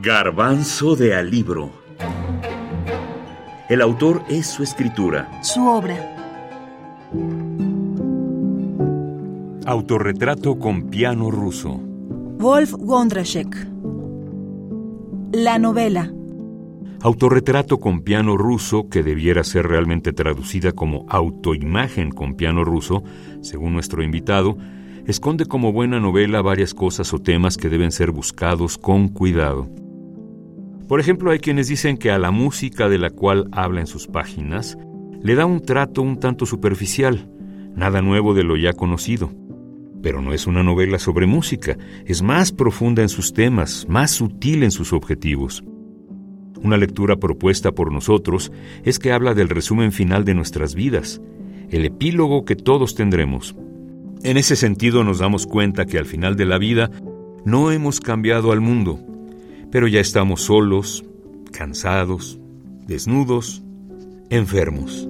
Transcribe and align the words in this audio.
Garbanzo 0.00 0.94
de 0.94 1.12
Alibro. 1.16 1.72
El 3.68 3.80
autor 3.80 4.22
es 4.28 4.46
su 4.46 4.62
escritura. 4.62 5.42
Su 5.42 5.66
obra. 5.66 5.96
Autorretrato 9.66 10.56
con 10.60 10.88
piano 10.88 11.32
ruso. 11.32 11.80
Wolf 12.38 12.74
Wondrashek. 12.78 13.68
La 15.32 15.58
novela. 15.58 16.12
Autorretrato 17.02 17.80
con 17.80 18.02
piano 18.02 18.36
ruso, 18.36 18.88
que 18.88 19.02
debiera 19.02 19.42
ser 19.42 19.66
realmente 19.66 20.12
traducida 20.12 20.70
como 20.70 21.06
autoimagen 21.08 22.12
con 22.12 22.36
piano 22.36 22.62
ruso, 22.62 23.02
según 23.40 23.72
nuestro 23.72 24.04
invitado, 24.04 24.56
esconde 25.08 25.46
como 25.46 25.72
buena 25.72 25.98
novela 25.98 26.40
varias 26.40 26.72
cosas 26.72 27.12
o 27.12 27.18
temas 27.18 27.56
que 27.56 27.68
deben 27.68 27.90
ser 27.90 28.12
buscados 28.12 28.78
con 28.78 29.08
cuidado. 29.08 29.68
Por 30.88 31.00
ejemplo, 31.00 31.30
hay 31.30 31.38
quienes 31.38 31.68
dicen 31.68 31.98
que 31.98 32.10
a 32.10 32.18
la 32.18 32.30
música 32.30 32.88
de 32.88 32.96
la 32.96 33.10
cual 33.10 33.46
habla 33.52 33.80
en 33.80 33.86
sus 33.86 34.06
páginas 34.06 34.78
le 35.22 35.34
da 35.34 35.44
un 35.44 35.60
trato 35.60 36.00
un 36.00 36.18
tanto 36.18 36.46
superficial, 36.46 37.30
nada 37.76 38.00
nuevo 38.00 38.32
de 38.32 38.42
lo 38.42 38.56
ya 38.56 38.72
conocido. 38.72 39.30
Pero 40.02 40.22
no 40.22 40.32
es 40.32 40.46
una 40.46 40.62
novela 40.62 40.98
sobre 40.98 41.26
música, 41.26 41.76
es 42.06 42.22
más 42.22 42.52
profunda 42.52 43.02
en 43.02 43.10
sus 43.10 43.34
temas, 43.34 43.86
más 43.86 44.12
sutil 44.12 44.62
en 44.62 44.70
sus 44.70 44.94
objetivos. 44.94 45.62
Una 46.62 46.78
lectura 46.78 47.16
propuesta 47.16 47.72
por 47.72 47.92
nosotros 47.92 48.50
es 48.82 48.98
que 48.98 49.12
habla 49.12 49.34
del 49.34 49.50
resumen 49.50 49.92
final 49.92 50.24
de 50.24 50.34
nuestras 50.34 50.74
vidas, 50.74 51.20
el 51.68 51.84
epílogo 51.84 52.46
que 52.46 52.56
todos 52.56 52.94
tendremos. 52.94 53.54
En 54.22 54.38
ese 54.38 54.56
sentido 54.56 55.04
nos 55.04 55.18
damos 55.18 55.46
cuenta 55.46 55.84
que 55.84 55.98
al 55.98 56.06
final 56.06 56.34
de 56.36 56.46
la 56.46 56.56
vida 56.56 56.90
no 57.44 57.72
hemos 57.72 58.00
cambiado 58.00 58.52
al 58.52 58.60
mundo, 58.60 59.00
pero 59.70 59.86
ya 59.86 60.00
estamos 60.00 60.42
solos, 60.42 61.04
cansados, 61.52 62.38
desnudos, 62.86 63.62
enfermos. 64.30 65.08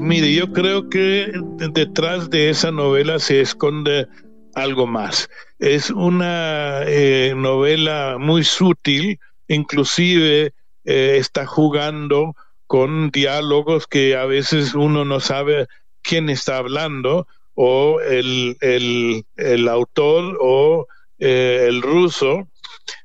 Mire, 0.00 0.34
yo 0.34 0.52
creo 0.52 0.88
que 0.88 1.32
detrás 1.72 2.28
de 2.28 2.50
esa 2.50 2.70
novela 2.70 3.18
se 3.18 3.40
esconde 3.40 4.08
algo 4.54 4.86
más. 4.86 5.30
Es 5.58 5.90
una 5.90 6.82
eh, 6.86 7.34
novela 7.36 8.16
muy 8.18 8.44
sutil, 8.44 9.20
inclusive 9.48 10.52
eh, 10.84 11.16
está 11.18 11.46
jugando 11.46 12.34
con 12.66 13.10
diálogos 13.10 13.86
que 13.86 14.16
a 14.16 14.26
veces 14.26 14.74
uno 14.74 15.04
no 15.04 15.20
sabe 15.20 15.66
quién 16.02 16.28
está 16.28 16.56
hablando, 16.56 17.26
o 17.54 18.00
el, 18.00 18.56
el, 18.60 19.24
el 19.36 19.68
autor 19.68 20.38
o 20.40 20.86
eh, 21.24 21.66
el 21.68 21.82
ruso, 21.82 22.48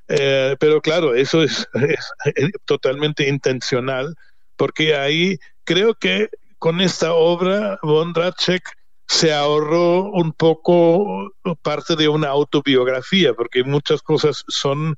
eh, 0.07 0.55
pero 0.59 0.81
claro, 0.81 1.13
eso 1.13 1.43
es, 1.43 1.67
totalmente 2.65 3.29
intencional, 3.29 4.15
porque 4.55 4.95
ahí 4.95 5.37
creo 5.63 5.93
que 5.93 6.29
con 6.57 6.81
esta 6.81 7.13
obra 7.13 7.77
Bondrachek 7.83 8.63
se 9.05 9.31
ahorró 9.31 10.05
un 10.05 10.33
poco 10.33 11.31
parte 11.61 11.95
de 11.95 12.07
una 12.07 12.29
autobiografía, 12.29 13.35
porque 13.35 13.63
muchas 13.63 14.01
cosas 14.01 14.43
son 14.47 14.95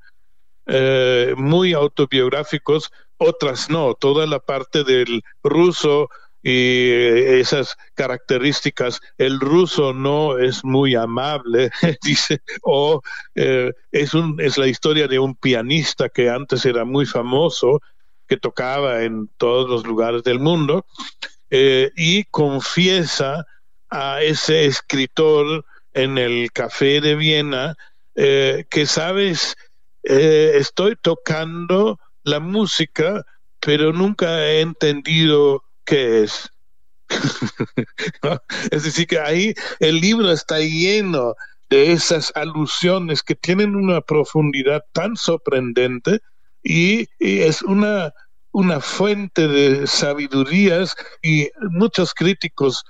eh, 0.64 1.34
muy 1.36 1.74
autobiográficos, 1.74 2.90
otras 3.18 3.68
no. 3.68 3.92
Toda 3.92 4.26
la 4.26 4.38
parte 4.38 4.82
del 4.82 5.22
ruso 5.42 6.08
y 6.42 6.90
esas 7.40 7.76
características. 7.94 9.00
El 9.18 9.40
ruso 9.40 9.92
no 9.92 10.38
es 10.38 10.64
muy 10.64 10.94
amable, 10.94 11.70
dice, 12.02 12.40
o 12.62 13.02
eh, 13.34 13.72
es, 13.92 14.12
es 14.38 14.58
la 14.58 14.66
historia 14.66 15.06
de 15.08 15.18
un 15.18 15.34
pianista 15.34 16.08
que 16.08 16.30
antes 16.30 16.64
era 16.64 16.84
muy 16.84 17.06
famoso, 17.06 17.80
que 18.26 18.36
tocaba 18.36 19.02
en 19.02 19.28
todos 19.36 19.68
los 19.68 19.86
lugares 19.86 20.22
del 20.22 20.40
mundo, 20.40 20.86
eh, 21.50 21.90
y 21.96 22.24
confiesa 22.24 23.44
a 23.90 24.22
ese 24.22 24.66
escritor 24.66 25.64
en 25.92 26.16
el 26.16 26.52
café 26.52 27.00
de 27.00 27.16
Viena 27.16 27.76
eh, 28.14 28.64
que, 28.70 28.86
sabes, 28.86 29.56
estoy 30.02 30.96
tocando 30.96 31.98
la 32.22 32.40
música, 32.40 33.26
pero 33.58 33.92
nunca 33.92 34.46
he 34.46 34.60
entendido 34.60 35.64
qué 35.90 36.22
es. 36.22 36.48
es 38.70 38.84
decir, 38.84 39.06
que 39.08 39.18
ahí 39.18 39.54
el 39.80 40.00
libro 40.00 40.30
está 40.30 40.60
lleno 40.60 41.34
de 41.68 41.92
esas 41.92 42.32
alusiones 42.36 43.22
que 43.22 43.34
tienen 43.34 43.74
una 43.74 44.00
profundidad 44.00 44.84
tan 44.92 45.16
sorprendente 45.16 46.20
y, 46.62 47.08
es 47.18 47.62
una, 47.62 48.12
una 48.52 48.80
fuente 48.80 49.48
de 49.48 49.86
sabidurías 49.86 50.94
y 51.22 51.48
muchos 51.70 52.14
críticos 52.14 52.84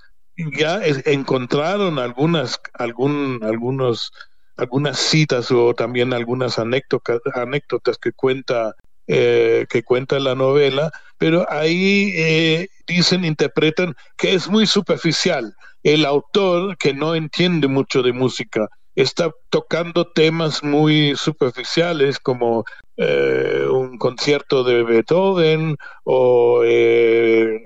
ya 0.59 0.81
encontraron 1.07 1.99
algunas, 1.99 2.61
algún, 2.75 3.41
algunos, 3.43 4.13
algunas 4.57 4.99
citas 4.99 5.51
o 5.51 5.75
también 5.75 6.13
algunas 6.13 6.59
anécdotas, 6.59 7.21
anécdotas 7.35 7.97
que 7.99 8.13
cuenta 8.13 8.75
eh, 9.13 9.67
que 9.69 9.83
cuenta 9.83 10.21
la 10.21 10.37
novela, 10.37 10.93
pero 11.19 11.45
ahí 11.51 12.13
eh, 12.15 12.69
dicen, 12.87 13.25
interpretan 13.25 13.97
que 14.17 14.35
es 14.35 14.49
muy 14.49 14.69
superficial. 14.69 15.53
El 15.83 16.05
autor, 16.05 16.79
que 16.79 16.95
no 16.95 17.17
entiende 17.17 17.67
mucho 17.67 18.05
de 18.05 18.13
música, 18.13 18.69
está 18.95 19.33
tocando 19.49 20.13
temas 20.13 20.63
muy 20.63 21.17
superficiales 21.17 22.21
como 22.21 22.65
eh, 22.97 23.67
un 23.69 23.99
concierto 23.99 24.63
de 24.63 24.85
Beethoven 24.85 25.77
o 26.05 26.63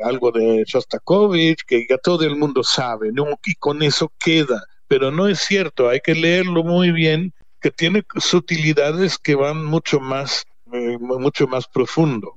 algo 0.03 0.33
de 0.33 0.65
Shostakovich, 0.67 1.63
que 1.67 1.85
ya 1.91 1.99
todo 1.99 2.25
el 2.25 2.37
mundo 2.37 2.65
sabe, 2.65 3.11
y 3.45 3.55
con 3.57 3.83
eso 3.83 4.11
queda. 4.19 4.65
Pero 4.89 5.11
no 5.11 5.29
es 5.29 5.41
cierto, 5.41 5.91
hay 5.91 6.01
que 6.01 6.15
leerlo 6.15 6.65
muy 6.65 6.91
bien, 6.91 7.35
que 7.61 7.71
tiene 7.71 8.03
sutilidades 8.17 9.19
que 9.19 9.35
van 9.35 9.63
mucho 9.63 10.01
más 10.01 10.47
eh, 10.75 10.99
mucho 10.99 11.47
más 11.47 11.69
profundo. 11.69 12.35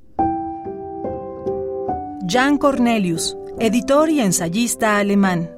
Jan 2.28 2.58
Cornelius, 2.58 3.36
editor 3.60 4.10
y 4.10 4.20
ensayista 4.20 5.00
alemán. 5.00 5.50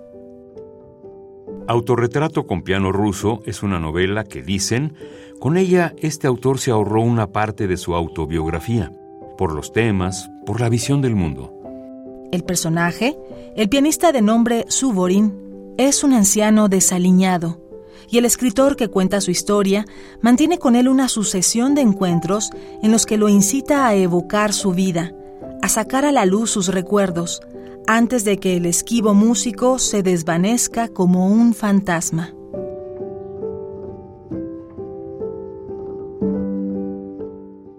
Autorretrato 1.67 2.47
con 2.47 2.63
piano 2.63 2.91
ruso 2.91 3.41
es 3.45 3.63
una 3.63 3.79
novela 3.79 4.23
que 4.23 4.41
dicen, 4.41 4.95
con 5.39 5.57
ella 5.57 5.93
este 5.97 6.25
autor 6.27 6.57
se 6.57 6.71
ahorró 6.71 7.01
una 7.01 7.31
parte 7.31 7.67
de 7.67 7.75
su 7.75 7.95
autobiografía, 7.95 8.91
por 9.37 9.53
los 9.53 9.73
temas, 9.73 10.31
por 10.45 10.61
la 10.61 10.69
visión 10.69 11.01
del 11.01 11.15
mundo. 11.15 11.53
El 12.31 12.43
personaje, 12.43 13.17
el 13.55 13.67
pianista 13.67 14.11
de 14.11 14.21
nombre 14.21 14.65
Suvorin, 14.69 15.75
es 15.77 16.03
un 16.03 16.13
anciano 16.13 16.69
desaliñado, 16.69 17.59
y 18.11 18.17
el 18.17 18.25
escritor 18.25 18.75
que 18.75 18.87
cuenta 18.87 19.21
su 19.21 19.31
historia 19.31 19.85
mantiene 20.21 20.57
con 20.57 20.75
él 20.75 20.87
una 20.87 21.07
sucesión 21.07 21.75
de 21.75 21.81
encuentros 21.81 22.49
en 22.81 22.91
los 22.91 23.05
que 23.05 23.17
lo 23.17 23.29
incita 23.29 23.87
a 23.87 23.95
evocar 23.95 24.53
su 24.53 24.71
vida, 24.71 25.13
a 25.61 25.69
sacar 25.69 26.05
a 26.05 26.11
la 26.11 26.25
luz 26.25 26.49
sus 26.51 26.67
recuerdos, 26.67 27.41
antes 27.87 28.23
de 28.25 28.37
que 28.37 28.57
el 28.57 28.65
esquivo 28.65 29.13
músico 29.13 29.79
se 29.79 30.03
desvanezca 30.03 30.87
como 30.87 31.27
un 31.27 31.53
fantasma. 31.53 32.33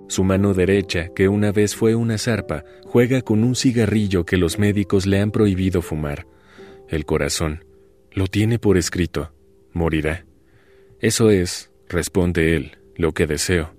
Su 0.08 0.24
mano 0.24 0.54
derecha, 0.54 1.10
que 1.14 1.28
una 1.28 1.52
vez 1.52 1.76
fue 1.76 1.94
una 1.94 2.18
zarpa, 2.18 2.64
juega 2.84 3.22
con 3.22 3.44
un 3.44 3.54
cigarrillo 3.54 4.24
que 4.24 4.36
los 4.36 4.58
médicos 4.58 5.06
le 5.06 5.20
han 5.20 5.30
prohibido 5.30 5.82
fumar. 5.82 6.26
El 6.88 7.04
corazón. 7.04 7.64
Lo 8.10 8.26
tiene 8.26 8.58
por 8.58 8.76
escrito 8.76 9.30
morirá. 9.72 10.24
Eso 11.00 11.30
es, 11.30 11.70
responde 11.88 12.56
él, 12.56 12.78
lo 12.96 13.12
que 13.12 13.26
deseo. 13.26 13.74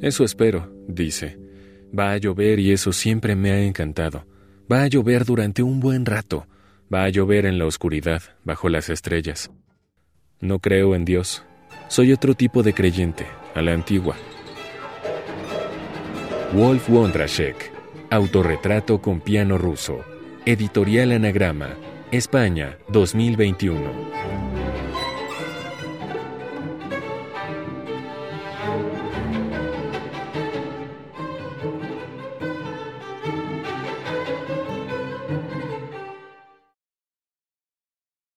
Eso 0.00 0.24
espero, 0.24 0.72
dice. 0.88 1.38
Va 1.96 2.12
a 2.12 2.16
llover 2.16 2.58
y 2.60 2.72
eso 2.72 2.92
siempre 2.92 3.34
me 3.36 3.50
ha 3.50 3.62
encantado. 3.62 4.26
Va 4.70 4.82
a 4.82 4.86
llover 4.86 5.24
durante 5.24 5.62
un 5.62 5.80
buen 5.80 6.06
rato. 6.06 6.46
Va 6.92 7.04
a 7.04 7.08
llover 7.08 7.46
en 7.46 7.58
la 7.58 7.66
oscuridad, 7.66 8.22
bajo 8.44 8.68
las 8.68 8.88
estrellas. 8.88 9.50
No 10.40 10.58
creo 10.58 10.94
en 10.94 11.04
Dios. 11.04 11.44
Soy 11.88 12.12
otro 12.12 12.34
tipo 12.34 12.62
de 12.62 12.72
creyente, 12.72 13.26
a 13.54 13.62
la 13.62 13.72
antigua. 13.72 14.16
Wolf 16.52 16.88
Wondrashek, 16.88 17.72
Autorretrato 18.10 19.00
con 19.00 19.20
piano 19.20 19.58
ruso. 19.58 20.00
Editorial 20.46 21.12
Anagrama, 21.12 21.76
España 22.12 22.76
2021. 22.88 24.49